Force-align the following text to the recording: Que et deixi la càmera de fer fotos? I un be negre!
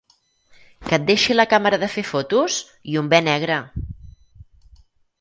Que 0.87 0.97
et 0.97 1.05
deixi 1.09 1.35
la 1.37 1.45
càmera 1.51 1.79
de 1.85 1.91
fer 1.97 2.05
fotos? 2.13 2.59
I 2.95 3.01
un 3.05 3.15
be 3.15 3.23
negre! 3.31 3.63